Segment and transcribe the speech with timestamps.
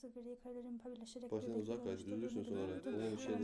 [0.00, 2.60] kırmızı gri karelerin paylaşarak Baştan göbekleri uzaklaş, düzülürsün sonra.
[2.86, 3.34] Onun bir şey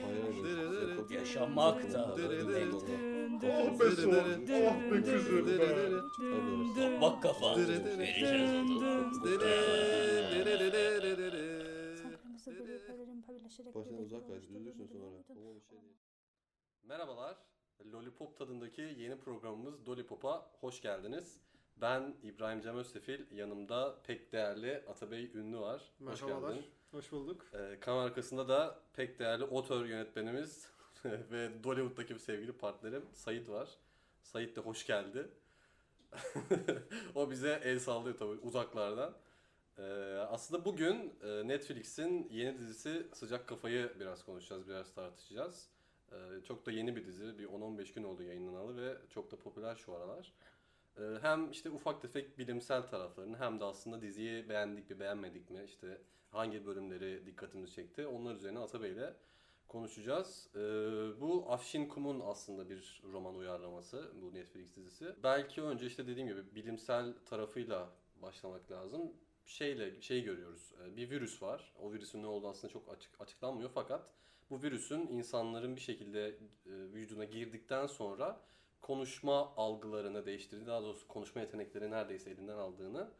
[0.00, 0.96] hayır.
[0.96, 2.18] Yok, Yaşamakta yok.
[2.18, 2.96] bekle.
[3.52, 4.14] Ah be Suat,
[4.66, 7.00] ah be kızım be.
[7.00, 7.56] Bak kafa.
[7.56, 8.80] Vereceğiz onu.
[12.54, 15.22] Göbekleri uzaklaş, oluşturduğunu düzülürsün sonra.
[15.26, 15.96] şey değil.
[16.82, 17.36] Merhabalar.
[17.92, 21.40] Lollipop tadındaki yeni programımız Lollipop'a hoş geldiniz.
[21.80, 25.80] Ben İbrahim Cem Özsefil, yanımda pek değerli Atabey Ünlü var.
[26.04, 26.66] Hoş Merhabalar, geldin.
[26.90, 27.46] hoş bulduk.
[27.54, 30.70] Ee, kamera arkasında da pek değerli otör yönetmenimiz
[31.04, 33.68] ve Dollywood'daki bir sevgili partnerim Sait var.
[34.22, 35.28] Sait de hoş geldi.
[37.14, 39.14] o bize el sallıyor tabii uzaklardan.
[39.78, 39.82] Ee,
[40.30, 45.68] aslında bugün e, Netflix'in yeni dizisi Sıcak Kafayı biraz konuşacağız, biraz tartışacağız.
[46.12, 49.76] Ee, çok da yeni bir dizi, bir 10-15 gün oldu yayınlanalı ve çok da popüler
[49.76, 50.32] şu aralar.
[50.98, 55.62] Ee, hem işte ufak tefek bilimsel taraflarını hem de aslında diziyi beğendik mi beğenmedik mi
[55.66, 56.00] işte
[56.30, 59.14] hangi bölümleri dikkatimizi çekti onlar üzerine Atabey'le
[59.68, 60.48] konuşacağız.
[60.54, 60.60] Ee,
[61.20, 65.14] bu Afşin Kum'un aslında bir roman uyarlaması bu Netflix dizisi.
[65.22, 67.90] Belki önce işte dediğim gibi bilimsel tarafıyla
[68.22, 69.12] başlamak lazım.
[69.46, 70.74] Şeyle şey görüyoruz.
[70.82, 71.72] Ee, Bir virüs var.
[71.82, 74.10] O virüsün ne olduğu aslında çok açık açıklanmıyor fakat
[74.50, 76.34] bu virüsün insanların bir şekilde e,
[76.66, 78.40] vücuduna girdikten sonra
[78.86, 83.10] konuşma algılarını değiştirdiği, daha doğrusu konuşma yetenekleri neredeyse elinden aldığını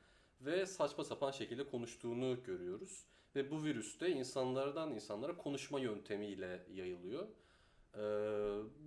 [0.40, 3.06] ve saçma sapan şekilde konuştuğunu görüyoruz.
[3.36, 7.28] Ve bu virüs de insanlardan insanlara konuşma yöntemiyle yayılıyor.
[7.94, 7.98] Ee,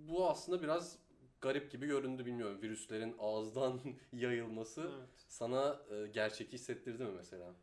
[0.08, 0.98] bu aslında biraz
[1.40, 2.62] garip gibi göründü bilmiyorum.
[2.62, 3.80] Virüslerin ağızdan
[4.12, 5.08] yayılması Evet.
[5.28, 7.54] sana e, gerçekçi hissettirdi mi mesela?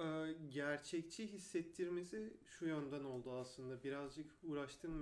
[0.00, 0.04] Ee,
[0.48, 3.82] gerçekçi hissettirmesi şu yönden oldu aslında.
[3.82, 4.98] Birazcık uğraştığım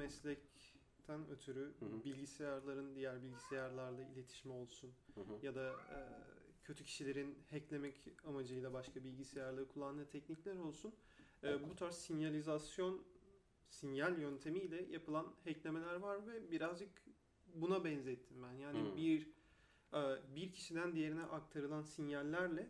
[1.13, 2.05] meslekten ötürü Hı hı.
[2.05, 5.47] bilgisayarların diğer bilgisayarlarla iletişimi olsun Hı hı.
[5.47, 5.99] ya da e,
[6.65, 10.95] kötü kişilerin hacklemek amacıyla başka bilgisayarları kullandığı teknikler olsun.
[11.45, 13.05] E, bu tarz sinyalizasyon
[13.69, 16.91] sinyal yöntemiyle yapılan hacklemeler var ve birazcık
[17.55, 18.53] buna benzettim ben.
[18.53, 18.97] Yani Hmm.
[18.97, 19.29] bir
[19.95, 20.01] e,
[20.37, 22.69] bir kişiden diğerine aktarılan sinyallerle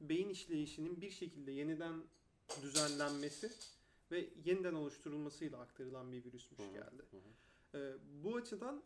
[0.00, 2.02] beyin işleyişinin bir şekilde yeniden
[2.62, 3.50] düzenlenmesi
[4.10, 6.72] ve yeniden oluşturulmasıyla aktarılan bir virüsmüş Hı hı.
[6.72, 7.02] geldi.
[7.10, 7.43] Hı hı.
[7.74, 7.92] Ee,
[8.24, 8.82] bu açıdan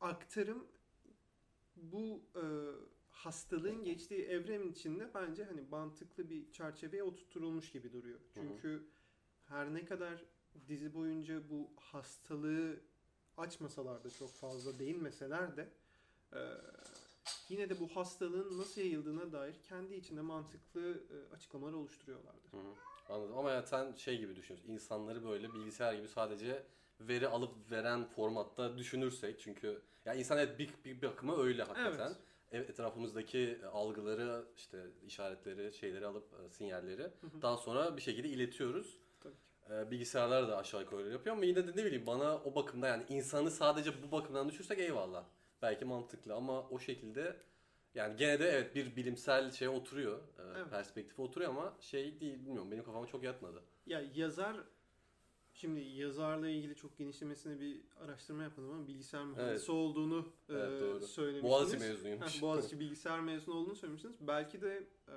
[0.00, 0.66] aktarım
[1.76, 2.44] bu e,
[3.10, 8.20] hastalığın geçtiği evren içinde bence hani mantıklı bir çerçeveye oturtulmuş gibi duruyor.
[8.34, 8.44] Hı hı.
[8.44, 8.86] Çünkü
[9.44, 10.24] her ne kadar
[10.68, 12.80] dizi boyunca bu hastalığı
[13.36, 15.68] açmasalar da çok fazla değinmeseler de
[16.32, 16.40] e,
[17.48, 22.48] yine de bu hastalığın nasıl yayıldığına dair kendi içinde mantıklı e, açıklamalar oluşturuyorlardı.
[22.50, 22.74] Hı hı.
[23.08, 24.72] Anladım ama yani sen şey gibi düşünüyorsun.
[24.72, 26.66] İnsanları böyle bilgisayar gibi sadece
[27.00, 32.14] veri alıp veren formatta düşünürsek çünkü ya insan evet bir, bir bakıma öyle hakikaten.
[32.52, 32.70] Evet.
[32.70, 37.42] Etrafımızdaki algıları, işte işaretleri, şeyleri alıp e, sinyalleri hı.
[37.42, 38.98] daha sonra bir şekilde iletiyoruz.
[39.20, 39.34] Tabii.
[39.70, 43.04] E, Bilgisayarlar da aşağı yukarı yapıyor ama yine de ne bileyim bana o bakımda yani
[43.08, 45.24] insanı sadece bu bakımdan düşürsek eyvallah.
[45.62, 47.36] Belki mantıklı ama o şekilde
[47.94, 50.18] yani gene de evet bir bilimsel şey oturuyor.
[50.18, 50.70] e, Evet.
[50.70, 53.62] Perspektife oturuyor ama şey değil bilmiyorum benim kafama çok yatmadı.
[53.86, 54.56] Ya yazar
[55.62, 61.06] şimdi yazarla ilgili çok genişlemesine bir araştırma yapmadım ama bilgisayar mühendisi olduğunu Evet, e, doğru.
[61.06, 61.52] söylemiştiniz.
[61.52, 62.42] Boğaziçi mezunuymuş.
[62.42, 64.16] Boğaziçi bilgisayar mezunu olduğunu söylemiştiniz.
[64.20, 65.14] Belki de e,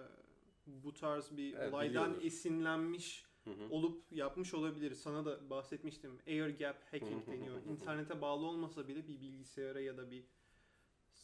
[0.68, 2.26] bu tarz bir Evet, olaydan biliyordur.
[2.28, 3.70] esinlenmiş Hı hı.
[3.70, 4.94] olup yapmış olabilir.
[4.96, 6.12] Sana da bahsetmiştim.
[6.28, 7.56] Air gap hacking deniyor.
[7.66, 10.24] İnternete bağlı olmasa bile bir bilgisayara ya da bir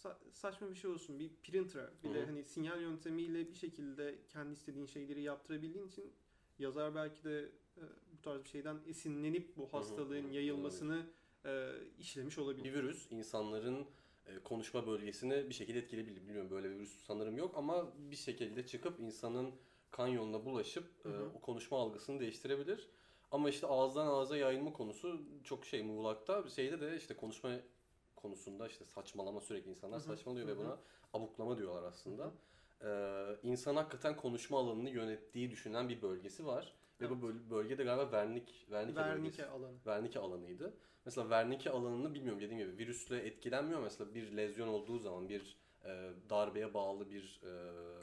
[0.04, 1.20] sa- saçma bir şey olsun.
[1.20, 6.14] Bir printer'a bir Hı de hani sinyal yöntemiyle bir şekilde kendi istediğin şeyleri yaptırabildiğin için
[6.60, 7.84] yazar belki de e,
[8.22, 11.06] bu tarz bir şeyden esinlenip bu hı, hastalığın hı, yayılmasını
[11.46, 12.74] e, işlemiş Bir olabilir.
[12.74, 13.86] virüs insanların
[14.26, 16.22] e, konuşma bölgesini bir şekilde etkileyebilir.
[16.22, 19.52] Bilmiyorum böyle bir virüs sanırım yok ama bir şekilde çıkıp insanın
[19.92, 21.26] kan yoluna bulaşıp e, Hı hı.
[21.36, 22.90] o konuşma algısını değiştirebilir.
[23.32, 26.50] Ama işte ağızdan ağza yayılma konusu çok şey muğlakta.
[26.50, 27.50] Şeyde de işte konuşma
[28.16, 30.60] konusunda işte saçmalama sürekli insanlar Hı hı, saçmalıyor hı ve hı.
[30.60, 30.78] buna
[31.14, 32.32] abuklama diyorlar aslında.
[32.84, 36.74] Ee, insan hakikaten konuşma alanını yönettiği düşünülen bir bölgesi var.
[37.02, 39.10] Ve bu böl- bölge de galiba Vernik, Vernike, bölgesi.
[39.14, 39.76] Vernike alanı.
[39.88, 40.74] Vernike alanıydı.
[41.06, 43.82] Mesela Vernike alanını bilmiyorum dediğim gibi virüsle etkilenmiyor.
[43.82, 47.52] Mesela bir lezyon olduğu zaman bir e, darbeye bağlı bir e,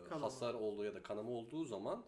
[0.08, 0.26] Kanama.
[0.26, 2.04] hasar olduğu ya da kanama olduğu zaman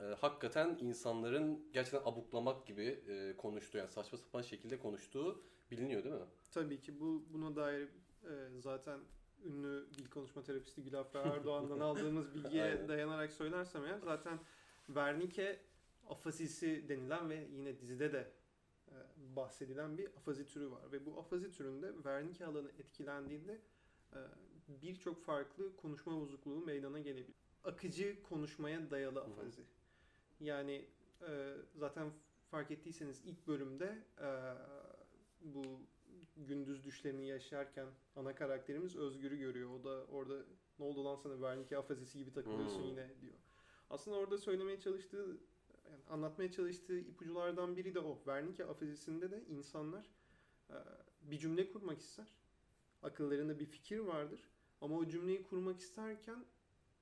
[0.00, 6.14] e, hakikaten insanların gerçekten abuklamak gibi e, konuştuğu yani saçma sapan şekilde konuştuğu biliniyor değil
[6.14, 6.26] mi?
[6.50, 7.88] Tabii ki bu buna dair
[8.24, 9.00] e, zaten
[9.44, 14.38] ünlü dil konuşma terapisti Gülafra Erdoğan'dan aldığımız bilgiye dayanarak söylersem eğer zaten
[14.86, 15.58] Wernicke
[16.08, 18.32] afazisi denilen ve yine dizide de
[18.88, 18.96] e,
[19.36, 23.60] bahsedilen bir afazi türü var ve bu afazi türünde Wernicke alanı etkilendiğinde
[24.12, 24.18] e,
[24.68, 27.36] birçok farklı konuşma bozukluğu meydana gelebilir.
[27.64, 29.62] akıcı konuşmaya dayalı afazi.
[30.40, 30.86] Yani
[31.28, 32.10] e, zaten
[32.50, 33.98] fark ettiyseniz ilk bölümde
[35.40, 35.80] bu
[36.46, 39.70] gündüz düşlerini yaşarken ana karakterimiz Özgür'ü görüyor.
[39.70, 40.34] O da orada
[40.78, 42.88] ne oldu lan sana Wernicke afazisi gibi takılıyorsun Hmm.
[42.88, 43.34] yine diyor.
[43.90, 45.40] Aslında orada söylemeye çalıştığı
[45.90, 48.16] yani anlatmaya çalıştığı ipuculardan biri de o.
[48.16, 50.10] Wernicke afazisinde de insanlar
[50.70, 50.74] e,
[51.22, 52.34] bir cümle kurmak ister.
[53.02, 54.50] Akıllarında bir fikir vardır.
[54.80, 56.44] Ama o cümleyi kurmak isterken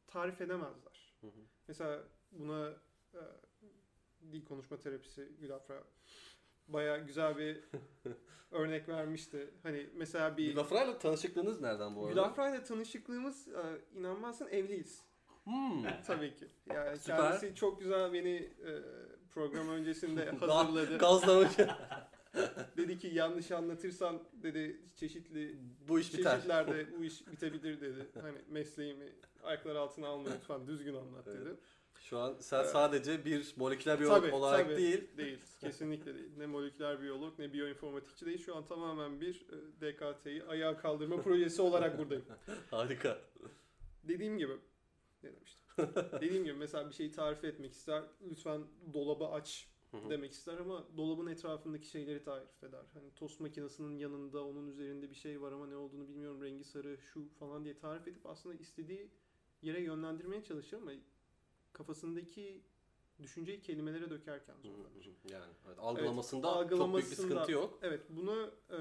[0.06, 1.14] tarif edemezler.
[1.20, 1.40] Hı hı.
[1.68, 2.74] Mesela buna
[3.14, 3.20] e,
[4.32, 5.84] dil konuşma terapisi Gülafra
[6.68, 7.60] baya güzel bir
[8.50, 9.50] örnek vermişti.
[9.62, 12.12] Hani mesela bir Gülafra'yla tanışıklığınız nereden bu arada?
[12.12, 13.62] Gülafra ile tanışıklığımız e,
[13.98, 15.02] inanmazsın evliyiz.
[15.44, 15.82] Hmm.
[16.06, 16.48] Tabii ki.
[16.74, 17.16] Yani Süper.
[17.16, 18.72] kendisi çok güzel beni e,
[19.30, 20.98] program öncesinde hazırladı.
[20.98, 21.52] Gazlamış.
[22.76, 26.34] dedi ki yanlış anlatırsan dedi çeşitli bu iş biter.
[26.34, 28.06] çeşitlerde bu iş bitebilir dedi.
[28.22, 29.12] Hani mesleğimi
[29.42, 31.58] ayaklar altına alma lütfen düzgün anlat Evet.
[32.00, 32.70] Şu an sen Evet.
[32.70, 34.76] sadece bir moleküler biyolog Tabii, olarak tabii.
[34.76, 35.16] değil.
[35.16, 35.38] Değil.
[35.60, 36.30] Kesinlikle değil.
[36.38, 38.38] Ne moleküler biyolog ne biyoinformatikçi değil.
[38.44, 42.24] Şu an tamamen bir e, DKT'yi ayağa kaldırma projesi olarak buradayım.
[42.70, 43.18] Harika.
[44.04, 44.52] Dediğim gibi
[45.22, 45.62] ne demiştim?
[46.20, 48.02] Dediğim gibi mesela bir şeyi tarif etmek ister.
[48.30, 48.62] Lütfen
[48.94, 49.68] dolabı aç
[50.10, 52.84] demek ister ama dolabın etrafındaki şeyleri tarif eder.
[52.94, 56.42] Hani tost makinesinin yanında onun üzerinde bir şey var ama ne olduğunu bilmiyorum.
[56.42, 59.10] Rengi sarı şu falan diye tarif edip aslında istediği
[59.62, 60.92] yere yönlendirmeye çalışır ama
[61.78, 62.62] kafasındaki
[63.22, 65.10] düşünceyi kelimelere dökerken zorlanır.
[65.30, 67.78] Yani evet, algılamasında, Evet, çok büyük bir algılamasında- sıkıntı yok.
[67.82, 68.78] Evet bunu e,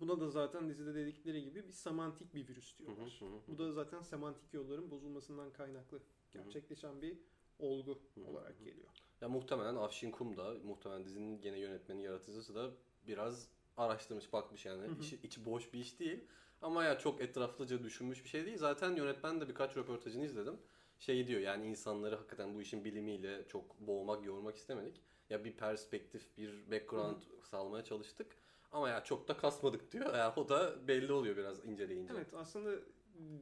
[0.00, 3.16] buna da zaten dizide dedikleri gibi bir semantik bir virüs Hı hı diyorlar.
[3.20, 3.40] hı hı.
[3.48, 6.00] Bu da zaten semantik yolların bozulmasından kaynaklı
[6.32, 7.18] gerçekleşen bir
[7.58, 8.88] olgu olarak geliyor.
[9.20, 12.70] Ya muhtemelen Afşin Kum da, muhtemelen dizinin gene yönetmeni, yaratıcısı da
[13.06, 14.82] biraz araştırmış, bakmış yani.
[15.00, 16.24] İçi, içi boş bir iş değil.
[16.62, 18.56] Ama ya çok etraflıca düşünmüş bir şey değil.
[18.58, 20.58] Zaten yönetmen de birkaç röportajını izledim.
[21.04, 25.00] Şey diyor yani insanları hakikaten bu işin bilimiyle çok boğmak, yormak istemedik.
[25.30, 28.36] Ya bir perspektif, bir background sağlamaya çalıştık.
[28.72, 30.14] Ama ya çok da kasmadık diyor.
[30.14, 32.14] Yani o da belli oluyor biraz inceleyince.
[32.16, 32.70] Evet aslında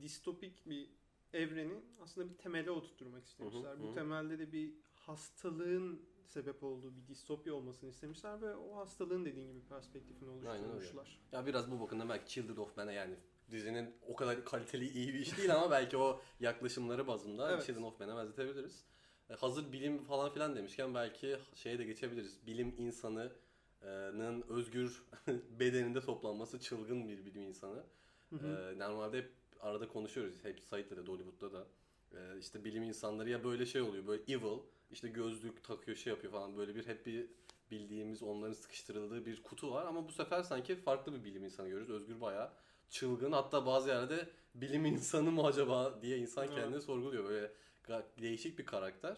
[0.03, 0.91] distopik bir
[1.33, 3.71] evreni aslında bir temele oturtturmak istemişler.
[3.71, 8.77] Hı hı, Bu temelde de bir hastalığın sebep olduğu bir distopya olmasını istemişler ve o
[8.77, 10.73] hastalığın dediğin gibi perspektifini Aynen öyle.
[10.73, 11.21] oluşturmuşlar.
[11.33, 13.15] Ya biraz bu bakımdan belki Children of Men'e yani
[13.53, 17.79] dizinin o kadar kaliteli iyi bir iş değil ama belki o yaklaşımları bazında Evet.
[17.83, 18.85] Of Men'e benzetebiliriz.
[19.31, 22.47] E, Hazır bilim falan filan demişken belki şeye de geçebiliriz.
[22.47, 25.03] Bilim insanının özgür
[25.61, 27.85] bedeninde toplanması çılgın bir bilim insanı.
[28.31, 28.73] Hı hı.
[28.75, 30.35] Ee, normalde hep arada konuşuyoruz.
[30.43, 31.67] Hep Sait'le de Dollywood'da da.
[32.15, 34.07] Ee, işte bilim insanları ya böyle şey oluyor.
[34.07, 34.59] Böyle evil.
[34.91, 36.57] işte gözlük takıyor şey yapıyor falan.
[36.57, 37.27] Böyle bir hep bir
[37.71, 39.87] bildiğimiz onların sıkıştırıldığı bir kutu var.
[39.87, 41.91] Ama bu sefer sanki farklı bir bilim insanı görüyoruz.
[41.91, 42.51] Özgür bayağı
[42.93, 43.33] çılgın.
[43.33, 46.57] Hatta bazı yerde bilim insanı mı acaba diye insan Evet.
[46.57, 47.25] kendini sorguluyor.
[47.25, 47.53] Böyle
[48.21, 49.17] değişik bir karakter.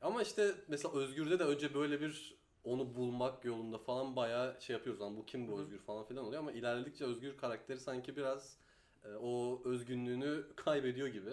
[0.00, 5.00] Ama işte mesela Özgür'de de önce böyle bir onu bulmak yolunda falan bayağı şey yapıyoruz.
[5.00, 5.60] Lan bu kim bu.
[5.60, 8.58] Özgür falan filan oluyor ama ilerledikçe Özgür karakteri sanki biraz
[9.04, 11.30] e, o özgünlüğünü kaybediyor gibi.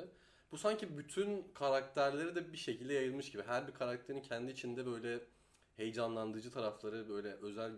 [0.52, 3.44] Bu sanki bütün karakterleri de bir şekilde yayılmış gibi.
[3.44, 5.20] Her bir karakterin kendi içinde böyle
[5.78, 7.72] heyecanlandırıcı tarafları, böyle özel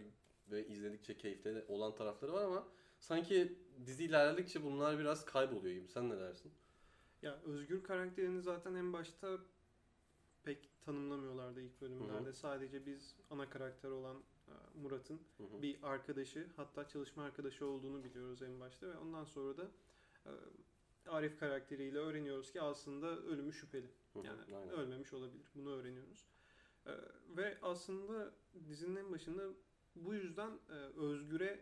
[0.51, 2.67] ve izledikçe keyifli olan tarafları var ama
[2.99, 5.87] sanki dizi ilerledikçe bunlar biraz kayboluyor gibi.
[5.87, 6.51] Sen ne dersin?
[7.21, 9.37] Ya Özgür karakterini zaten en başta
[10.43, 12.25] pek tanımlamıyorlardı ilk bölümlerde.
[12.25, 12.33] Hı hı.
[12.33, 18.59] Sadece biz ana karakter olan e, Murat'ın bir arkadaşı hatta çalışma arkadaşı olduğunu biliyoruz en
[18.59, 19.67] başta ve ondan sonra da
[20.25, 20.31] e,
[21.09, 23.89] Arif karakteriyle öğreniyoruz ki aslında ölümü şüpheli.
[24.15, 24.69] Yani aynen.
[24.69, 25.51] ölmemiş olabilir.
[25.55, 26.25] Bunu öğreniyoruz.
[26.85, 26.91] E,
[27.29, 28.31] ve aslında
[28.67, 29.43] dizinin en başında
[29.95, 30.51] bu yüzden
[30.95, 31.59] Özgür'e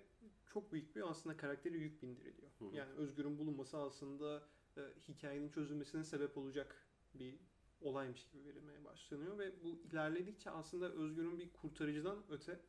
[0.56, 2.52] çok büyük bir aslında karakteri yük bindiriliyor.
[2.60, 2.76] Hı hı.
[2.76, 4.44] Yani Özgür'ün bulunması aslında
[4.78, 7.40] e, hikayenin çözülmesine sebep olacak bir
[7.82, 12.60] olaymış gibi verilmeye başlanıyor ve bu ilerledikçe aslında Özgür'ün bir kurtarıcıdan öte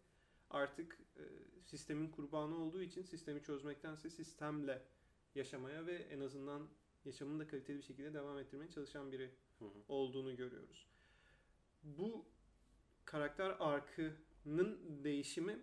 [0.51, 1.25] artık e,
[1.63, 4.83] sistemin kurbanı olduğu için sistemi çözmektense sistemle
[5.35, 6.69] yaşamaya ve en azından
[7.05, 9.83] yaşamını da kaliteli bir şekilde devam ettirmeye çalışan biri Hı hı.
[9.89, 10.87] olduğunu görüyoruz.
[11.83, 12.25] Bu
[13.05, 15.63] karakter arkının değişimi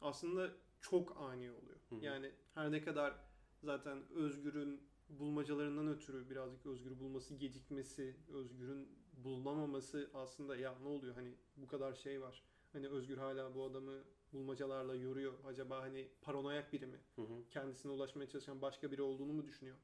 [0.00, 1.78] aslında çok ani oluyor.
[1.88, 2.04] Hı hı.
[2.04, 3.14] Yani her ne kadar
[3.62, 11.34] zaten Özgür'ün bulmacalarından ötürü birazcık Özgür bulması gecikmesi, Özgür'ün bulunamaması aslında ya ne oluyor hani
[11.56, 12.42] bu kadar şey var.
[12.72, 15.32] Hani Özgür hala bu adamı bulmacalarla yoruyor.
[15.46, 16.98] Acaba hani paranoyak biri mi?
[17.16, 17.48] Hı hı.
[17.50, 19.76] Kendisine ulaşmaya çalışan başka biri olduğunu mu düşünüyor?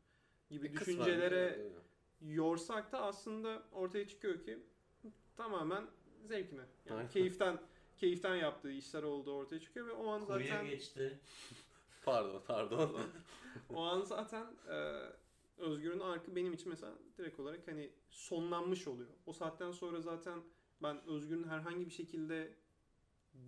[0.51, 1.73] Gibi kısmen düşüncelere
[2.21, 4.59] yorsak da aslında ortaya çıkıyor ki
[5.37, 5.87] tamamen
[6.25, 6.63] zevkine.
[6.87, 7.11] Yani Aynen.
[7.11, 7.59] keyiften
[8.01, 11.19] keyiften yaptığı işler olduğu ortaya çıkıyor ve o an Kurye zaten geçti.
[12.05, 13.01] Pardon, pardon.
[13.75, 14.77] o an zaten e,
[15.59, 19.11] Özgür'ün arkı benim için mesela direkt olarak hani sonlanmış oluyor.
[19.27, 20.43] O saatten sonra zaten
[20.83, 22.55] ben Özgür'ün herhangi bir şekilde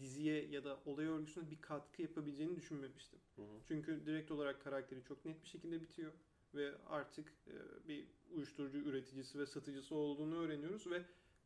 [0.00, 3.18] diziye ya da olay örgüsüne bir katkı yapabileceğini düşünmemiştim.
[3.36, 3.60] Hı hı.
[3.68, 6.12] Çünkü direkt olarak karakteri çok net bir şekilde bitiyor
[6.54, 11.02] ve artık e, bir uyuşturucu üreticisi ve satıcısı olduğunu öğreniyoruz ve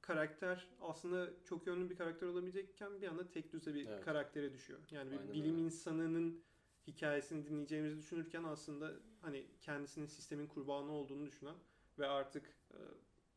[0.07, 4.05] karakter aslında çok yönlü bir karakter olabilecekken bir anda tek düze bir Evet.
[4.05, 4.81] karaktere düşüyor.
[4.91, 5.65] Yani bir Aynen bilim öyle.
[5.65, 6.43] insanının
[6.87, 11.55] hikayesini dinleyeceğimizi düşünürken aslında hani kendisinin sistemin kurbanı olduğunu düşünen
[11.99, 12.77] ve artık e,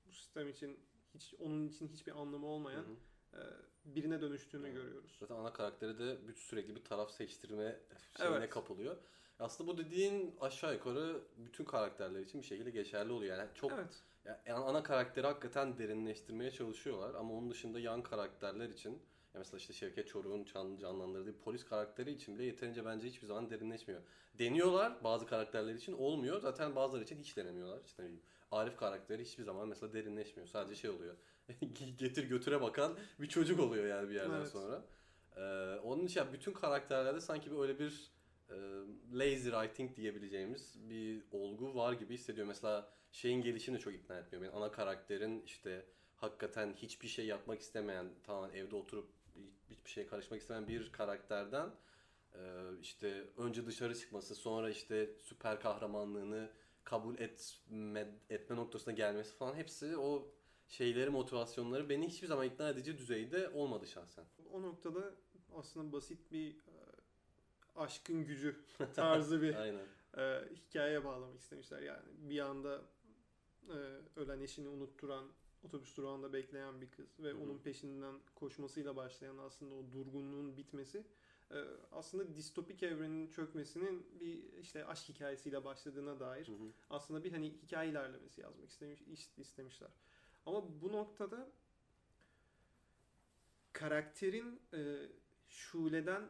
[0.08, 0.80] bu sistem için
[1.14, 3.42] hiç onun için hiçbir anlamı olmayan Hı hı.
[3.42, 3.42] e,
[3.86, 4.76] birine dönüştüğünü Evet.
[4.76, 5.18] görüyoruz.
[5.20, 7.80] Zaten ana karakteri de bir- sürekli bir taraf seçtirme
[8.18, 8.50] şeyine Evet.
[8.50, 8.98] kapılıyor.
[9.40, 13.38] Aslında bu dediğin aşağı yukarı bütün karakterler için bir şekilde geçerli oluyor.
[13.38, 14.04] Yani çok Evet.
[14.26, 18.92] Ya ana ana karakteri hakikaten derinleştirmeye çalışıyorlar ama onun dışında yan karakterler için
[19.34, 23.50] ya mesela işte Şevket Çoruk'un can- canlandırdığı polis karakteri için bile yeterince bence hiçbir zaman
[23.50, 24.02] derinleşmiyor.
[24.40, 26.42] Deniyorlar bazı karakterler için olmuyor.
[26.42, 27.80] Zaten bazıları için hiç denemiyorlar.
[27.86, 30.48] İşte ne bileyim Arif karakteri hiçbir zaman mesela derinleşmiyor.
[30.48, 31.16] Sadece şey oluyor.
[31.98, 34.50] Getir götüre bakan bir çocuk oluyor yani bir yerden Evet.
[34.50, 34.86] sonra.
[35.36, 38.12] Ee, onun için yani bütün karakterlerde sanki bir öyle bir
[38.50, 38.56] e,
[39.14, 42.48] lazy writing diyebileceğimiz bir olgu var gibi hissediyorum.
[42.48, 44.52] Mesela şeyin gelişini de çok ikna etmiyor beni.
[44.52, 45.86] Ana karakterin işte
[46.16, 49.10] hakikaten hiçbir şey yapmak istemeyen, tamamen evde oturup
[49.70, 51.70] hiçbir şeye karışmak istemeyen bir karakterden
[52.36, 52.40] e,
[52.82, 56.50] işte önce dışarı çıkması, sonra işte süper kahramanlığını
[56.84, 60.28] kabul etme, etme noktasına gelmesi falan hepsi o
[60.68, 64.26] şeyleri, motivasyonları beni hiçbir zaman ikna edici düzeyde olmadı şahsen.
[64.52, 65.14] O noktada
[65.56, 66.74] aslında basit bir e,
[67.76, 68.56] aşkın gücü
[68.96, 69.86] tarzı bir Aynen.
[70.18, 71.82] e, hikayeye bağlamak istemişler.
[71.82, 72.82] Yani bir anda
[73.70, 73.74] e,
[74.20, 75.26] ölen eşini unutturan,
[75.64, 77.40] otobüs durağında bekleyen bir kız ve Hı hı.
[77.40, 81.04] onun peşinden koşmasıyla başlayan aslında o durgunluğun bitmesi
[81.52, 81.58] e,
[81.92, 86.72] aslında distopik evrenin çökmesinin bir işte aşk hikayesiyle başladığına dair Hı hı.
[86.90, 89.90] aslında bir hani hikaye ilerlemesi yazmak istemiş is- istemişler.
[90.46, 91.52] Ama bu noktada
[93.74, 95.10] karakterin e,
[95.48, 96.30] Şule'den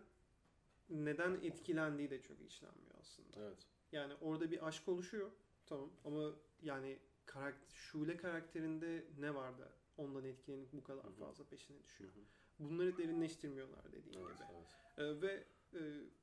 [0.89, 3.39] neden etkilendiği de çok işlenmiyor aslında.
[3.39, 3.57] Evet.
[3.91, 5.31] Yani orada bir aşk oluşuyor.
[5.65, 6.31] Tamam ama
[6.61, 12.11] yani karakter, Şule karakterinde ne var da ondan etkilenip bu kadar fazla peşine düşüyor.
[12.59, 14.47] Bunları derinleştirmiyorlar dediğin Evet, gibi.
[14.51, 14.67] evet.
[14.97, 15.43] Ee, ve
[15.73, 15.81] e,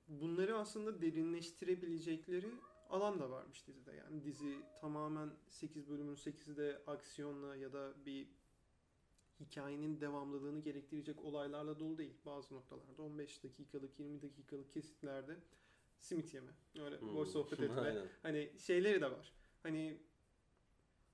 [0.09, 2.51] bunları aslında derinleştirebilecekleri
[2.91, 3.93] alan da varmış dizide.
[3.93, 8.29] Yani dizi tamamen 8 bölümün 8'i de aksiyonla ya da bir
[9.41, 12.15] hikayenin devamlılığını gerektirecek olaylarla dolu değil.
[12.27, 15.37] Bazı noktalarda 15 dakikalık, 20 dakikalık kesitlerde
[15.99, 16.53] simit yeme.
[16.79, 17.15] Öyle Hmm.
[17.15, 17.81] boş sohbet etme.
[17.81, 18.07] Aynen.
[18.23, 19.33] Hani şeyleri de var.
[19.63, 19.99] Hani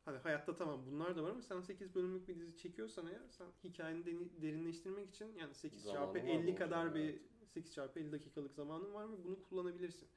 [0.05, 3.47] hani hayatta tamam bunlar da var ama sen 8 bölümlük bir dizi çekiyorsan eğer sen
[3.65, 4.05] hikayeni
[4.43, 7.21] derinleştirmek için yani 8 Zamanı çarpı var 50 mı kadar olsun, bir evet.
[7.47, 10.09] 8 çarpı 50 dakikalık zamanın var ve bunu kullanabilirsin.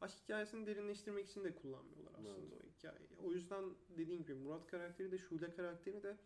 [0.00, 2.64] Aşk hikayesini derinleştirmek için de kullanmıyorlar aslında Evet.
[2.64, 3.08] o hikayeyi.
[3.24, 3.64] O yüzden
[3.96, 6.16] dediğim gibi Murat karakteri de Şule karakteri de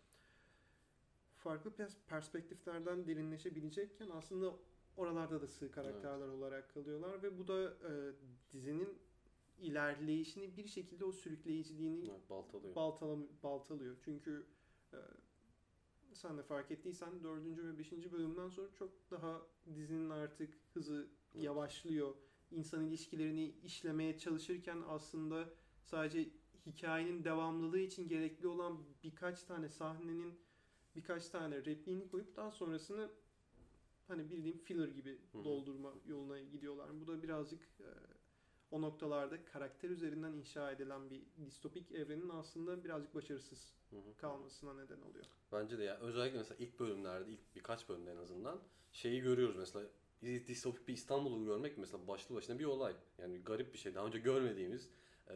[1.36, 4.56] farklı pers- perspektiflerden derinleşebilecekken aslında
[4.96, 8.12] oralarda da sığ karakterler olarak kalıyorlar ve bu da e,
[8.52, 8.98] dizinin
[9.62, 12.74] ilerleyişini bir şekilde o sürükleyiciliğini Evet, baltalıyor.
[12.74, 13.96] baltalam baltalıyor.
[14.04, 14.46] Çünkü
[14.92, 14.98] e,
[16.12, 17.44] sen de fark ettiysen 4.
[17.44, 17.92] ve 5.
[18.12, 19.42] bölümden sonra çok daha
[19.74, 21.44] dizinin artık hızı Evet.
[21.44, 22.14] yavaşlıyor.
[22.50, 25.48] İnsan ilişkilerini işlemeye çalışırken aslında
[25.84, 26.28] sadece
[26.66, 30.34] hikayenin devamlılığı için gerekli olan birkaç tane sahnenin
[30.96, 33.10] birkaç tane repliğini koyup daha sonrasını
[34.08, 35.44] hani bildiğim filler gibi hı.
[35.44, 37.00] doldurma yoluna gidiyorlar.
[37.00, 37.90] Bu da birazcık e,
[38.72, 44.16] o noktalarda karakter üzerinden inşa edilen bir distopik evrenin aslında birazcık başarısız Hı hı.
[44.16, 45.24] kalmasına neden oluyor.
[45.52, 48.60] Bence de ya özellikle mesela ilk bölümlerde ilk birkaç bölümde en azından
[48.92, 49.86] şeyi görüyoruz mesela
[50.22, 52.94] distopik bir İstanbul'u görmek mesela başlı başına bir olay.
[53.18, 53.94] Yani garip bir şey.
[53.94, 54.88] Daha önce görmediğimiz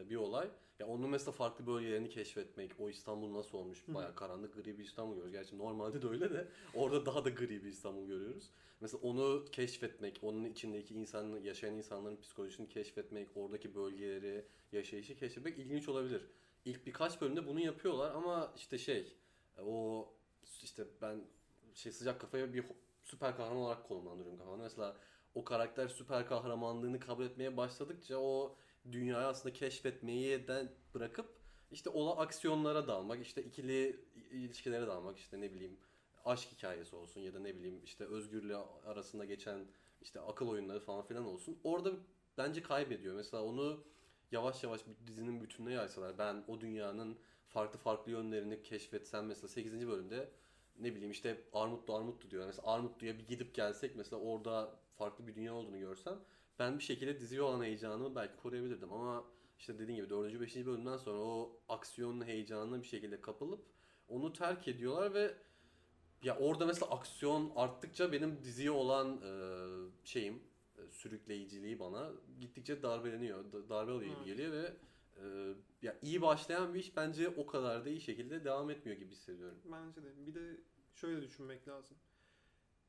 [0.09, 0.49] bir olay.
[0.79, 3.83] Ya onun mesela farklı bölgelerini keşfetmek, o İstanbul nasıl olmuş?
[3.87, 5.31] Bayağı karanlık gri bir İstanbul görüyoruz.
[5.31, 8.49] Gerçi normalde de öyle de orada daha da gri bir İstanbul görüyoruz.
[8.81, 15.89] Mesela onu keşfetmek, onun içindeki insan, yaşayan insanların psikolojisini keşfetmek, oradaki bölgeleri, yaşayışı keşfetmek ilginç
[15.89, 16.21] olabilir.
[16.65, 19.13] İlk birkaç bölümde bunu yapıyorlar ama işte şey,
[19.65, 20.07] o
[20.63, 21.21] işte ben
[21.73, 22.65] şey sıcak kafaya bir
[23.03, 24.63] süper kahraman olarak konumlandırıyorum kafamda.
[24.63, 24.97] Mesela
[25.35, 28.55] o karakter süper kahramanlığını kabul etmeye başladıkça o
[28.91, 31.37] dünyayı aslında keşfetmeyi de bırakıp
[31.71, 33.99] işte ola aksiyonlara dalmak, işte ikili
[34.31, 35.77] ilişkilere dalmak, işte ne bileyim
[36.25, 39.59] aşk hikayesi olsun ya da ne bileyim işte özgürlüğü arasında geçen
[40.01, 41.59] işte akıl oyunları falan filan olsun.
[41.63, 41.91] Orada
[42.37, 43.15] bence kaybediyor.
[43.15, 43.83] Mesela onu
[44.31, 47.17] yavaş yavaş dizinin bütününe yaysalar ben o dünyanın
[47.47, 49.87] farklı farklı yönlerini keşfetsem mesela 8.
[49.87, 50.29] bölümde
[50.79, 52.45] ne bileyim işte Armutlu Armutlu diyor.
[52.45, 56.19] Mesela Armutlu'ya bir gidip gelsek mesela orada farklı bir dünya olduğunu görsem
[56.59, 59.23] ben bir şekilde diziye olan heyecanımı belki koruyabilirdim ama
[59.59, 60.39] işte dediğin gibi 4.
[60.41, 60.55] 5.
[60.65, 63.65] bölümden sonra o aksiyonun heyecanına bir şekilde kapılıp
[64.07, 65.35] onu terk ediyorlar ve
[66.23, 69.31] ya orada mesela aksiyon arttıkça benim diziye olan e,
[70.03, 70.43] şeyim
[70.77, 73.51] e, sürükleyiciliği bana gittikçe darbeleniyor.
[73.51, 74.73] da- Darbe alıyor gibi geliyor ve
[75.17, 79.11] e, ya iyi başlayan bir iş bence o kadar da iyi şekilde devam etmiyor gibi
[79.11, 79.57] hissediyorum.
[79.65, 80.27] Bence de.
[80.27, 80.57] Bir de
[80.95, 81.97] şöyle düşünmek lazım.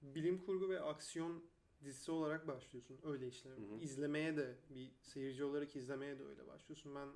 [0.02, 1.44] Bilim kurgu ve aksiyon
[1.84, 3.54] dizisi olarak başlıyorsun öyle işlere.
[3.56, 3.80] Hı hı.
[3.80, 6.94] İzlemeye de bir seyirci olarak izlemeye de öyle başlıyorsun.
[6.94, 7.08] Ben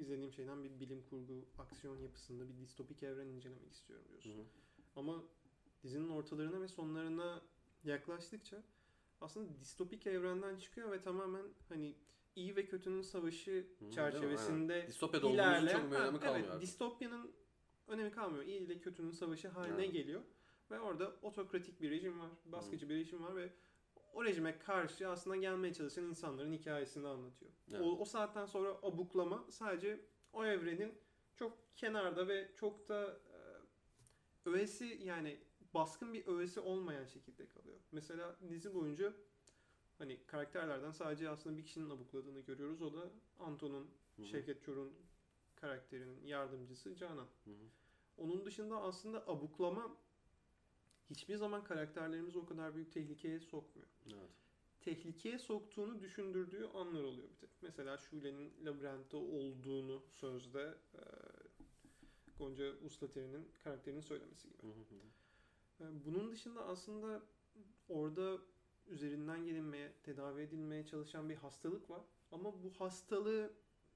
[0.00, 4.30] izlediğim şeyden bir bilim kurgu aksiyon yapısında bir distopik evren incelemek istiyorum diyorsun.
[4.30, 4.44] Hı hı.
[4.96, 5.24] Ama
[5.82, 7.42] dizinin ortalarına ve sonlarına
[7.84, 8.62] yaklaştıkça
[9.20, 11.94] aslında distopik evrenden çıkıyor ve tamamen hani
[12.36, 16.62] iyi ve kötünün savaşı Hı, çerçevesinde Distopya'da ilerleyen çok bir önemi Ha, kalmıyor evet, artık.
[16.62, 17.32] distopyanın
[17.88, 18.44] önemi kalmıyor.
[18.44, 19.92] İyi ile kötünün savaşı haline Evet.
[19.92, 20.20] geliyor
[20.70, 23.52] ve orada otokratik bir rejim var, baskıcı bir rejim var ve
[24.14, 27.52] o rejime karşı aslında gelmeye çalışan insanların hikayesini anlatıyor.
[27.70, 27.80] Evet.
[27.80, 30.00] O, o saatten sonra abuklama sadece
[30.32, 30.94] o evrenin
[31.34, 33.38] çok kenarda ve çok da e,
[34.50, 35.40] öğesi yani
[35.74, 37.78] baskın bir öğesi olmayan şekilde kalıyor.
[37.92, 39.12] Mesela dizi boyunca
[39.98, 42.82] hani karakterlerden sadece aslında bir kişinin abukladığını görüyoruz.
[42.82, 43.90] O da Anton'un.
[44.22, 44.94] Şevket Çor'un
[45.56, 47.28] karakterinin yardımcısı Canan.
[47.44, 47.68] Hı hı.
[48.16, 49.96] Onun dışında aslında abuklama
[51.10, 53.88] hiçbir zaman karakterlerimizi o kadar büyük tehlikeye sokmuyor.
[54.06, 54.30] Evet.
[54.80, 57.50] Tehlikeye soktuğunu düşündürdüğü anlar oluyor bir tek.
[57.62, 61.00] Mesela Şule'nin labirentte olduğunu sözde e,
[62.38, 64.62] Gonca Uslateri'nin karakterinin söylemesi gibi.
[64.62, 65.84] Hı hı hı.
[65.84, 67.22] E, Bunun dışında aslında
[67.88, 68.38] orada
[68.86, 72.02] üzerinden gelinmeye, tedavi edilmeye çalışan bir hastalık var.
[72.32, 73.52] Ama bu hastalığı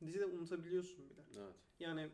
[0.07, 1.25] dizide unutabiliyorsun bile.
[1.39, 1.55] Evet.
[1.81, 2.11] Yani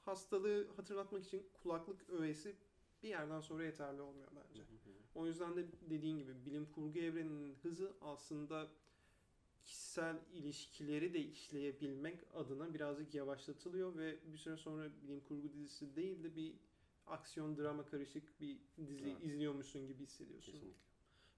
[0.00, 2.56] hastalığı hatırlatmak için kulaklık öğesi
[3.02, 4.60] bir yerden sonra yeterli olmuyor bence.
[4.60, 4.90] Hı hı.
[5.14, 8.68] O yüzden de dediğin gibi bilim kurgu evreninin hızı aslında
[9.64, 16.24] kişisel ilişkileri de işleyebilmek adına birazcık yavaşlatılıyor ve bir süre sonra bilim kurgu dizisi değil
[16.24, 16.54] de bir
[17.06, 19.22] aksiyon drama karışık bir dizi Evet.
[19.22, 20.52] izliyormuşsun gibi hissediyorsun.
[20.52, 20.80] Kesinlikle.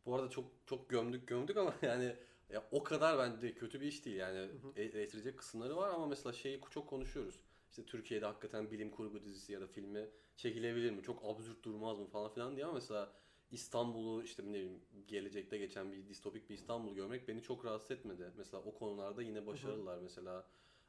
[0.06, 2.16] Bu arada çok çok gömdük gömdük ama yani
[2.50, 6.32] ya o kadar bence kötü bir iş değil yani e- eleştirecek kısımları var ama mesela
[6.32, 7.40] şeyi çok konuşuyoruz.
[7.70, 11.02] İşte Türkiye'de hakikaten bilim kurgu dizisi ya da filmi çekilebilir mi?
[11.02, 13.12] Çok absürt durmaz mı falan filan diye ama mesela
[13.50, 18.32] İstanbul'u işte ne bileyim gelecekte geçen bir distopik bir İstanbul görmek beni çok rahatsız etmedi.
[18.36, 19.98] Mesela o konularda yine başarılılar.
[19.98, 20.46] Mesela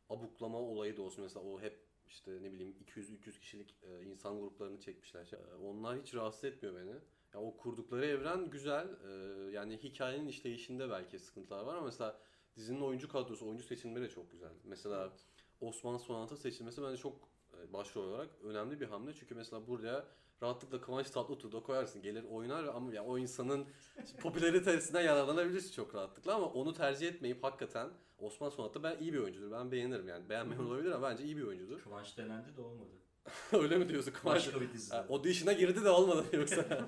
[0.09, 4.79] abuklama olayı da olsun mesela o hep işte ne bileyim 200-300 kişilik e, insan gruplarını
[4.79, 5.29] çekmişler.
[5.33, 6.95] E, onlar hiç rahatsız etmiyor beni.
[7.33, 8.87] Ya o kurdukları evren güzel.
[8.87, 9.11] E,
[9.51, 12.19] yani hikayenin işleyişinde belki sıkıntılar var ama mesela
[12.55, 14.51] dizinin oyuncu kadrosu, oyuncu seçimleri de çok güzel.
[14.63, 15.13] Mesela
[15.61, 17.15] Osman Sonat'ın seçilmesi bence çok
[17.53, 19.13] e, başrol olarak önemli bir hamle.
[19.13, 20.05] Çünkü mesela buraya
[20.41, 22.01] rahatlıkla Kıvanç Tatlıtuğ da koyarsın.
[22.01, 23.65] Gelir oynar ama ya o insanın
[24.21, 29.19] popülaritesinden yararlanabilirsin çok rahatlıkla ama onu tercih etmeyip hakikaten Osman Sonat da ben iyi bir
[29.19, 29.51] oyuncudur.
[29.51, 30.29] Ben beğenirim yani.
[30.29, 31.81] Beğenmeyen olabilir ama bence iyi bir oyuncudur.
[31.81, 32.89] Kıvanç denendi de olmadı.
[33.53, 34.37] Öyle mi diyorsun Kıvanç?
[34.37, 34.95] Başka bir dizide.
[34.95, 36.65] Ha, audition'a girdi de olmadı yoksa.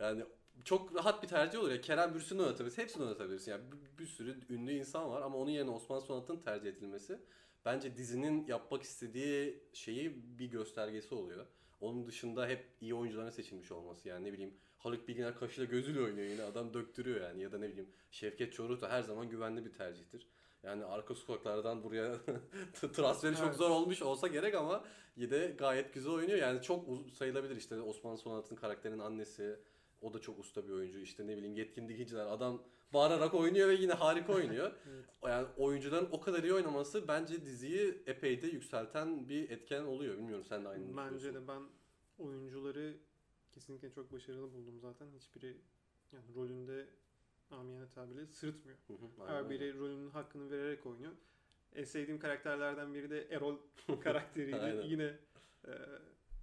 [0.00, 0.24] yani
[0.64, 1.80] çok rahat bir tercih olur ya.
[1.80, 2.82] Kerem Bürsin'i oynatabilirsin.
[2.82, 3.50] Hepsini oynatabilirsin.
[3.50, 7.18] Yani bir, bir sürü ünlü insan var ama onun yerine Osman Sonat'ın tercih edilmesi
[7.64, 11.46] bence dizinin yapmak istediği şeyi bir göstergesi oluyor.
[11.80, 14.08] Onun dışında hep iyi oyuncuların seçilmiş olması.
[14.08, 16.42] Yani ne bileyim Haluk Bilginer kaşıyla gözüyle oynuyor yine.
[16.42, 17.42] Adam döktürüyor yani.
[17.42, 20.26] Ya da ne bileyim Şevket Çoruh da her zaman güvenli bir tercihtir.
[20.62, 22.16] Yani arka sokaklardan buraya
[22.92, 24.84] transferi çok zor olmuş olsa gerek ama
[25.16, 26.38] yine gayet güzel oynuyor.
[26.38, 29.58] Yani çok sayılabilir işte Osman Sonat'ın karakterinin annesi.
[30.04, 30.98] O da çok usta bir oyuncu.
[30.98, 32.26] İşte ne bileyim yetkin dikiciler.
[32.26, 32.62] Adam
[32.94, 34.72] bağırarak oynuyor ve yine harika oynuyor.
[34.90, 35.04] Evet.
[35.22, 40.18] Yani oyuncuların o kadar iyi oynaması bence diziyi epey de yükselten bir etken oluyor.
[40.18, 41.62] Bilmiyorum sen de aynı Bence de ben
[42.18, 42.94] oyuncuları
[43.52, 45.06] kesinlikle çok başarılı buldum zaten.
[45.18, 45.56] Hiçbiri
[46.12, 46.86] yani rolünde
[47.50, 48.78] amiyane tabirle sırıtmıyor.
[48.86, 51.12] Hı hı, aynen Her biri rolünün hakkını vererek oynuyor.
[51.74, 53.58] En sevdiğim karakterlerden biri de Erol
[54.00, 54.86] karakteriydi.
[54.86, 55.16] Yine
[55.66, 55.72] e,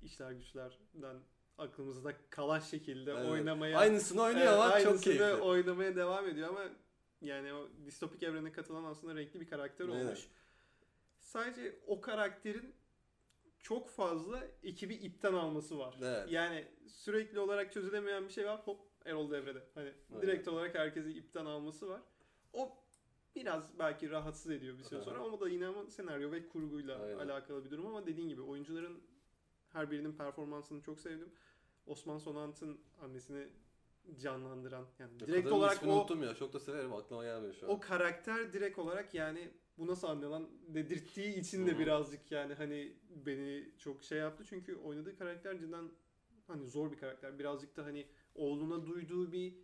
[0.04, 1.20] işler güçlerden
[1.62, 3.30] aklımızda kalan şekilde Aynen.
[3.32, 5.34] oynamaya Aynısını oynuyor Evet, ama çok keyifli.
[5.34, 6.64] oynamaya devam ediyor ama
[7.22, 10.06] yani o distopik evrene katılan aslında renkli bir karakter Aynen.
[10.06, 10.28] olmuş.
[11.20, 12.76] Sadece o karakterin
[13.60, 15.96] çok fazla ekibi ipten alması var.
[16.02, 16.32] Evet.
[16.32, 18.60] Yani sürekli olarak çözülemeyen bir şey var.
[18.66, 19.64] Hop Erol devrede.
[19.76, 20.22] Hani Aynen.
[20.22, 22.02] direkt olarak herkesi ipten alması var.
[22.54, 22.78] O
[23.36, 25.06] biraz belki rahatsız ediyor bir süre Aha.
[25.06, 27.18] sonra ama da yine ama senaryo ve kurguyla Aynen.
[27.18, 29.02] alakalı bir durum ama dediğin gibi oyuncuların
[29.74, 31.30] her birinin performansını çok sevdim.
[31.86, 33.48] Osman Sonant'ın annesini
[34.20, 36.36] canlandıran yani Ya direkt olarak o unuttum ya.
[36.36, 36.94] Çok da severim.
[36.94, 37.72] Aklıma gelmiyor şu an.
[37.72, 42.98] o karakter direkt olarak yani bu nasıl anne lan dedirttiği için de birazcık yani hani
[43.10, 45.92] beni çok şey yaptı çünkü oynadığı karakter cidden
[46.48, 47.40] hani zor bir karakter.
[47.40, 49.56] Birazcık da hani oğluna duyduğu bir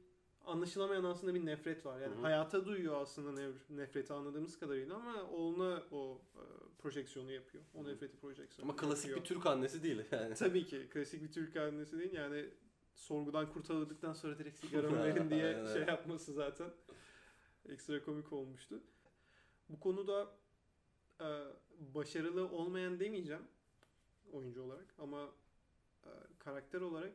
[0.48, 2.00] anlaşılamayan aslında bir nefret var.
[2.02, 2.22] Yani Hı hı.
[2.22, 6.42] hayata duyuyor aslında nef- nefreti anladığımız kadarıyla ama oğluna o e,
[6.78, 7.64] projeksiyonu yapıyor.
[7.74, 9.22] O nefreti projeksiyonu Ama klasik yapıyor.
[9.22, 10.34] bir Türk annesi değil yani.
[10.36, 12.50] Tabii ki klasik bir Türk annesi değil yani
[12.96, 16.70] sorgudan kurtarıldıktan sonra direkt sigaramı verin diye şey yapması zaten
[17.70, 18.84] ekstra komik olmuştu.
[19.70, 20.28] Bu konuda
[21.22, 21.28] e,
[21.94, 23.44] başarılı olmayan demeyeceğim
[24.34, 25.30] oyuncu olarak ama
[26.06, 27.14] e, karakter olarak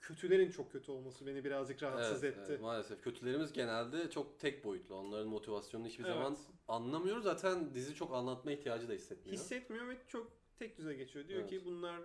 [0.00, 2.46] kötülerin çok kötü olması beni birazcık rahatsız Evet, etti.
[2.48, 3.02] evet, maalesef.
[3.02, 4.94] Kötülerimiz genelde çok tek boyutlu.
[4.94, 6.14] Onların motivasyonunu hiçbir Evet.
[6.14, 6.36] zaman
[6.68, 7.24] anlamıyoruz.
[7.24, 9.38] Zaten dizi çok anlatma ihtiyacı da hissetmiyor.
[9.38, 11.28] Hissetmiyor ve çok tek düze geçiyor.
[11.28, 11.50] Diyor Evet.
[11.50, 12.00] ki bunlar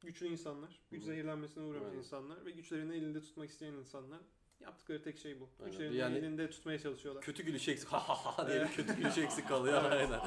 [0.00, 1.98] güçlü insanlar, güç zehirlenmesine uğramış Aynen.
[1.98, 4.20] insanlar ve güçlerini elinde tutmak isteyen insanlar.
[4.64, 5.48] Yaptıkları tek şey bu.
[5.64, 5.92] Aynen.
[5.92, 7.22] Yani- elinde tutmaya çalışıyorlar.
[7.24, 7.88] Kötü gülüşü eksik.
[7.92, 9.82] Ha ha ha diye bir kötü gülüşü eksik kalıyor.
[9.90, 10.20] Aynen.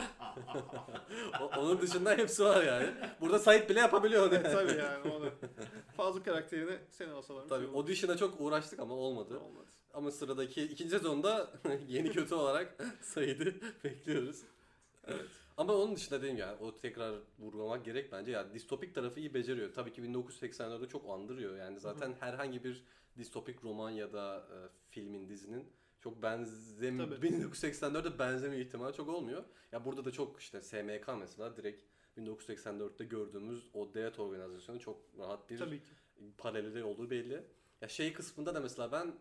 [1.41, 2.87] O- Onun dışında hepsi var yani.
[3.21, 4.35] Burada Sait bile yapabiliyor onu.
[4.35, 5.29] Evet, tabii yani onu.
[5.97, 7.47] Fazla karakterini sen alsalar.
[7.47, 9.39] Tabii audition'a çok uğraştık ama olmadı.
[9.39, 9.65] Olmadı.
[9.93, 11.51] Ama sıradaki ikinci sezonda
[11.87, 14.41] yeni kötü olarak Sait'i bekliyoruz.
[15.57, 18.31] Ama onun dışında dedim ya o tekrar vurgulamak gerek bence.
[18.31, 19.73] Yani distopik tarafı iyi beceriyor.
[19.73, 21.57] Tabii ki 1984'de çok andırıyor.
[21.57, 22.83] Yani zaten herhangi bir
[23.17, 24.57] distopik roman ya da e,
[24.89, 25.67] filmin, dizinin
[25.99, 27.27] çok benzem Tabii.
[27.27, 29.43] 1984'de benzeme ihtimali çok olmuyor.
[29.71, 31.83] Ya burada da çok işte SMK mesela direkt
[32.17, 35.85] 1984'te gördüğümüz o devlet organizasyonu çok rahat bir Tabii ki.
[36.37, 37.43] paraleli olduğu belli.
[37.81, 39.13] Ya şey kısmında da mesela ben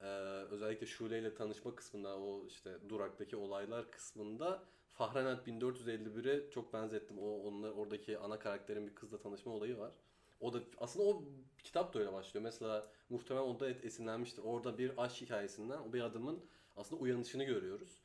[0.00, 0.06] e,
[0.50, 7.18] özellikle Şule ile tanışma kısmında o işte duraktaki olaylar kısmında Fahrenheit 1451'e çok benzettim.
[7.18, 9.92] O onunla oradaki ana karakterin bir kızla tanışma olayı var.
[10.40, 11.24] O da aslında o
[11.64, 12.44] kitap da öyle başlıyor.
[12.44, 14.42] Mesela muhtemelen onda et- esinlenmiştir.
[14.42, 16.44] Orada bir aşk hikayesinden o bir adamın
[16.76, 17.98] aslında uyanışını görüyoruz.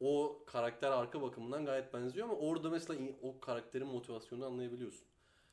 [0.00, 5.06] O karakter arka bakımından gayet benziyor ama orada mesela o karakterin motivasyonunu anlayabiliyorsun.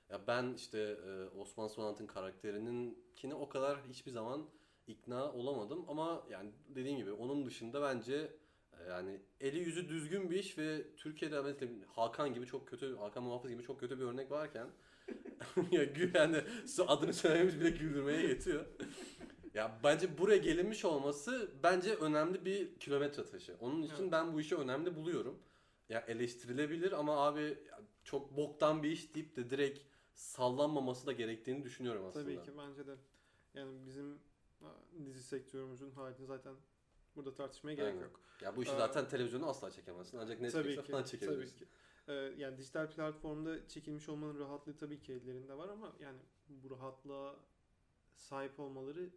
[0.10, 4.49] Ya ben işte e, Osman Sonat'ın karakterininkine o kadar hiçbir zaman
[4.88, 8.32] ikna olamadım ama yani dediğim gibi onun dışında bence
[8.89, 13.51] yani eli yüzü düzgün bir iş ve Türkiye'de mesela Hakan gibi çok kötü Hakan Muhafız
[13.51, 14.67] gibi çok kötü bir örnek varken
[15.71, 16.41] ya yani
[16.88, 18.65] adını söylememiz bile güldürmeye yetiyor.
[19.53, 23.55] ya bence buraya gelinmiş olması bence önemli bir kilometre taşı.
[23.60, 24.12] Onun için Evet.
[24.12, 25.39] ben bu işi önemli buluyorum.
[25.89, 27.57] Ya eleştirilebilir ama abi
[28.03, 29.79] çok boktan bir iş deyip de direkt
[30.13, 32.25] sallanmaması da gerektiğini düşünüyorum aslında.
[32.25, 32.95] Tabii ki bence de.
[33.53, 34.19] Yani bizim
[35.05, 36.55] dizi sektörümüzün halini zaten
[37.15, 38.02] burada tartışmaya gerek Aynen.
[38.04, 38.19] yok.
[38.41, 40.17] Ya bu işi Ee, zaten televizyonda asla çekemezsin.
[40.17, 40.91] Ancak Tabii Netflix'te ki.
[40.91, 41.58] falan Tabii çekebilirsin.
[41.58, 41.67] ki.
[42.08, 46.19] Ee, yani dijital platformda çekilmiş olmanın rahatlığı tabii ki ellerinde var ama yani
[46.50, 47.36] bu rahatlığa
[48.15, 49.10] sahip olmaları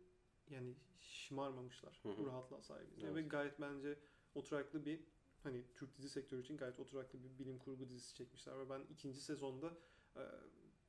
[0.50, 2.00] yani şımarmamışlar.
[2.02, 2.18] Hı hı.
[2.18, 3.04] Bu rahatlığa sahibiz.
[3.04, 3.14] Evet.
[3.14, 3.98] Ve gayet bence
[4.34, 5.00] oturaklı bir
[5.42, 9.20] hani Türk dizi sektörü için gayet oturaklı bir bilim kurgu dizisi çekmişler ve ben ikinci
[9.20, 9.72] sezonda
[10.16, 10.22] e,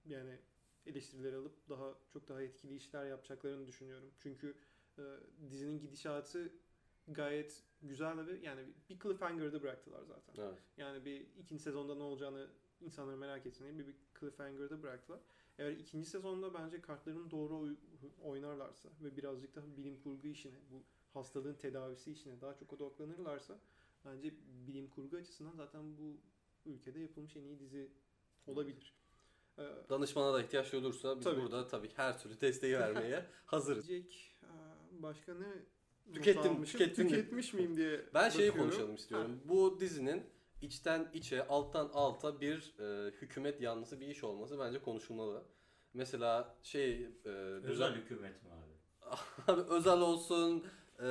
[0.06, 0.40] yani
[0.86, 4.12] eleştirileri alıp daha çok daha etkili işler yapacaklarını düşünüyorum.
[4.18, 4.56] Çünkü
[4.98, 5.04] e,
[5.50, 6.54] dizinin gidişatı
[7.08, 10.34] gayet güzel ve yani bir cliffhanger'da bıraktılar zaten.
[10.44, 10.60] Evet.
[10.78, 12.48] Yani bir ikinci sezonda ne olacağını
[12.82, 15.20] insanlar merak etsin diye bir, bir cliffhanger'da bıraktılar.
[15.58, 17.78] Eğer ikinci sezonda bence kartlarını doğru oy-
[18.24, 23.60] oynarlarsa ve birazcık daha bilim kurgu işine, bu hastalığın tedavisi işine daha çok odaklanırlarsa
[24.06, 24.34] bence
[24.68, 26.18] bilim kurgu açısından zaten bu
[26.66, 27.92] ülkede yapılmış en iyi dizi
[28.48, 28.94] olabilir.
[29.58, 31.42] Ee, Danışmana da ihtiyaç olursa biz Tabii.
[31.42, 33.90] burada tabii her türlü desteği vermeye hazırız.
[33.92, 34.04] e,
[34.92, 35.48] başka ne
[36.14, 37.12] Tükettim, tükettim mi?
[37.12, 38.72] Tüketmiş miyim diye Ben şeyi bakıyorum.
[38.72, 39.40] konuşalım istiyorum.
[39.46, 40.24] Bu dizinin
[40.62, 45.44] içten içe, alttan alta bir e, hükümet yanlısı bir iş olması bence konuşulmalı.
[45.94, 49.12] Mesela şey e, Özel düzen hükümet mi abi?
[49.52, 50.66] abi özel olsun,
[51.04, 51.08] e,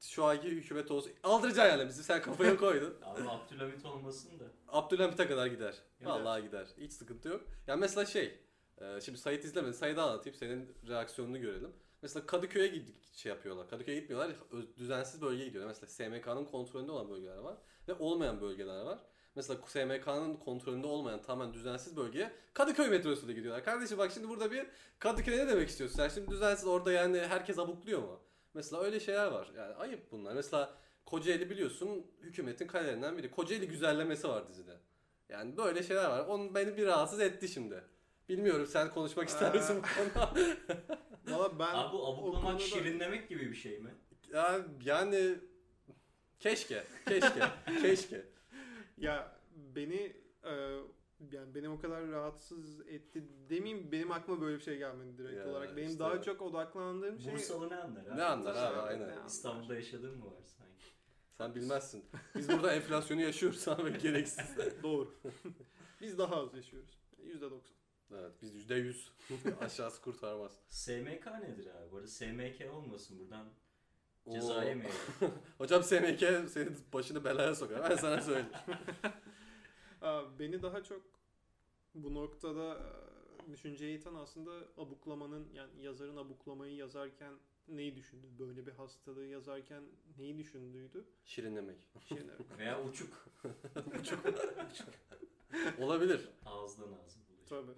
[0.00, 1.12] şu anki hükümet olsun.
[1.22, 2.94] Aldıracaksın yani bizi sen kafaya koydun.
[3.02, 4.44] Abi Abdülhamit olmasın da.
[4.68, 5.74] Abdülhamit'e kadar gider.
[5.98, 6.10] Gider.
[6.10, 6.66] Vallahi gider.
[6.78, 7.44] Hiç sıkıntı yok.
[7.66, 8.38] Ya mesela şey,
[8.78, 9.74] e, şimdi Sait izlemedi.
[9.74, 11.72] Sait'i anlatayım senin reaksiyonunu görelim.
[12.04, 13.68] Mesela Kadıköy'e gid şey yapıyorlar.
[13.68, 14.36] Kadıköy'e gitmiyorlar.
[14.78, 15.68] Düzensiz bölgeye gidiyorlar.
[15.68, 17.56] Mesela SMK'nın kontrolünde olan bölgeler var
[17.88, 18.98] ve olmayan bölgeler var.
[19.34, 23.64] Mesela SMK'nın kontrolünde olmayan tamamen düzensiz bölgeye Kadıköy metrosuyla gidiyorlar.
[23.64, 24.66] Kardeşim bak şimdi burada bir
[24.98, 25.96] Kadıköy'e ne demek istiyorsun?
[25.96, 28.20] Sen şimdi düzensiz orada yani herkes abukluyor mu?
[28.54, 29.50] Mesela öyle şeyler var.
[29.56, 30.34] Yani ayıp bunlar.
[30.34, 30.74] Mesela
[31.06, 33.30] Kocaeli biliyorsun hükümetin kalelerinden biri.
[33.30, 34.76] Kocaeli güzellemesi var dizide.
[35.28, 36.26] Yani böyle şeyler var.
[36.26, 37.84] Onun beni bir rahatsız etti şimdi.
[38.28, 39.82] Bilmiyorum sen konuşmak ister misin bu
[40.14, 40.34] konuda?
[41.28, 43.94] Valla ben Abi bu abuklamak konuda- şirinlemek gibi bir şey mi?
[44.32, 45.38] Ya, yani
[46.40, 47.40] keşke, keşke,
[47.82, 48.26] keşke.
[48.98, 50.52] Ya beni e,
[51.32, 55.48] yani benim o kadar rahatsız etti demeyeyim benim aklıma böyle bir şey gelmedi direkt Ya
[55.48, 55.76] olarak.
[55.76, 55.98] Benim işte.
[55.98, 58.16] daha çok odaklandığım şey Bursalı ne anlar abi?
[58.18, 59.08] Ne anlar abi aynen.
[59.08, 59.26] anlar?
[59.26, 60.84] İstanbul'da yaşadığın mı var sanki?
[61.38, 62.04] Sen bilmezsin.
[62.36, 64.56] Biz burada enflasyonu yaşıyoruz abi gereksiz.
[64.82, 65.14] doğru.
[66.00, 66.98] Biz daha az yaşıyoruz.
[67.26, 67.50] %90.
[68.20, 69.12] Evet biz yüzde yüz
[69.60, 70.52] aşağısı kurtarmaz.
[70.68, 71.90] SMK nedir abi?
[71.92, 73.46] Bu arada SMK olmasın buradan
[74.32, 74.98] Ceza yemeyelim.
[75.58, 77.90] Hocam SMK senin başını belaya sokar.
[77.90, 78.48] Ben sana söyleyeyim.
[80.02, 81.02] Aa, Beni daha çok
[81.94, 82.80] bu noktada
[83.52, 87.34] düşünceye iten aslında abuklamanın yani yazarın abuklamayı yazarken
[87.68, 88.26] neyi düşündü?
[88.38, 89.82] Böyle bir hastalığı yazarken
[90.18, 91.04] neyi düşündüydü?
[91.24, 91.88] Şirinlemek.
[92.08, 92.58] Şirin evet.
[92.58, 93.28] Veya uçuk.
[95.78, 96.28] Olabilir.
[96.43, 96.43] Ağızdan ağza
[97.48, 97.70] Tabii.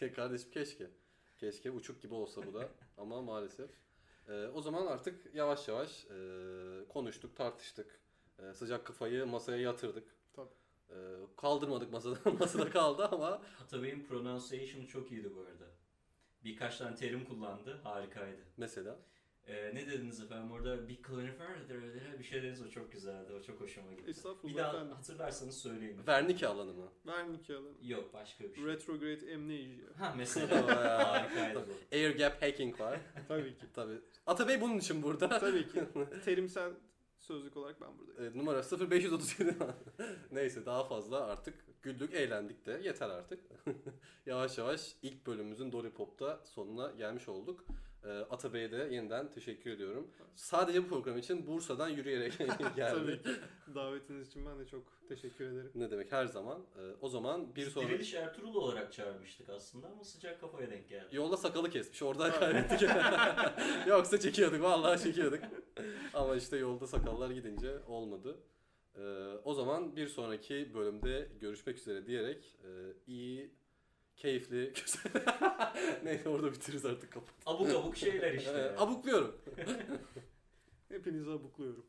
[0.00, 0.90] Ya kardeşim keşke.
[1.38, 3.70] Keşke uçuk gibi olsa bu da ama maalesef.
[4.28, 6.18] Ee, o zaman artık yavaş yavaş e,
[6.88, 8.00] konuştuk, tartıştık.
[8.38, 10.14] E, sıcak kafayı masaya yatırdık.
[10.32, 10.48] Tabii.
[10.90, 10.96] E,
[11.36, 15.66] kaldırmadık masada, masada kaldı ama Atabey'in pronunciation'ı çok iyiydi bu arada.
[16.44, 17.80] Birkaç tane terim kullandı.
[17.84, 18.40] Harikaydı.
[18.56, 18.98] mesela
[19.48, 20.50] Ee, ne dediniz efendim?
[20.52, 21.48] Orada bir conifer
[22.18, 22.62] bir şey dediniz.
[22.62, 23.32] O çok güzeldi.
[23.32, 24.10] O çok hoşuma gitti.
[24.10, 24.94] Estağfurullah Bir daha efendim.
[24.94, 25.96] hatırlarsanız söyleyin.
[25.96, 26.88] Wernicke alanı mı?
[27.04, 27.74] Wernicke alanı.
[27.82, 28.64] Yok başka bir şey.
[28.64, 29.84] Retrograde amnesia.
[29.98, 30.66] Ha mesela
[31.12, 31.72] harikaydı bu.
[31.96, 33.00] Air gap hacking var.
[33.28, 33.66] Tabii ki.
[33.74, 33.98] Tabii.
[34.26, 35.28] Atabey bunun için burada.
[35.28, 35.84] Tabii ki.
[36.24, 36.72] Terimsel
[37.18, 38.34] sözlük olarak ben buradayım.
[38.34, 39.56] E, numara 0537.
[40.32, 43.40] Neyse daha fazla artık güldük, eğlendik de yeter artık.
[44.28, 47.64] Yavaş yavaş ilk bölümümüzün Dolipop'ta sonuna gelmiş olduk.
[48.04, 50.10] E, Atabey'e de yeniden teşekkür ediyorum.
[50.34, 53.22] Sadece bu program için Bursa'dan yürüyerek Tabii geldi.
[53.22, 53.28] ki.
[53.74, 55.70] Davetiniz için ben de çok teşekkür ederim.
[55.74, 56.58] ne demek her zaman.
[56.58, 57.92] E, o zaman bir Biz sonraki...
[57.92, 61.16] Diriliş Ertuğrul olarak çağırmıştık aslında ama sıcak kafaya denk geldi.
[61.16, 62.02] Yolda sakalı kesmiş.
[62.02, 62.88] Oradan kaybettik.
[63.86, 64.62] Yoksa çekiyorduk.
[64.62, 65.40] Vallahi çekiyorduk.
[66.14, 68.36] Ama işte yolda sakallar gidince olmadı.
[68.96, 69.00] Ee,
[69.44, 72.68] o zaman bir sonraki bölümde görüşmek üzere diyerek e,
[73.06, 73.50] iyi,
[74.18, 75.12] keyifli, güzel.
[76.04, 77.34] Neyse orada bitiririz artık kapat.
[77.46, 78.50] Abuk abuk şeyler işte.
[78.50, 79.36] Ee, abukluyorum.
[80.88, 81.84] Hepinizi abukluyorum.